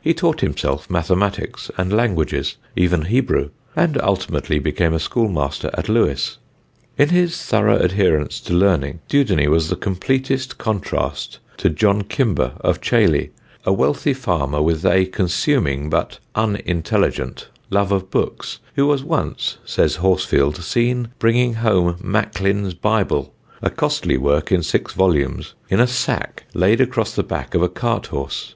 [0.00, 6.38] He taught himself mathematics and languages, even Hebrew, and ultimately became a schoolmaster at Lewes.
[6.96, 12.80] In his thorough adherence to learning Dudeney was the completest contrast to John Kimber of
[12.80, 13.32] Chailey,
[13.64, 19.96] a wealthy farmer with a consuming but unintelligent love of books, who was once, says
[19.96, 26.44] Horsfield, seen bringing home Macklin's Bible, a costly work in six volumes in a sack
[26.54, 28.54] laid across the back of a cart horse.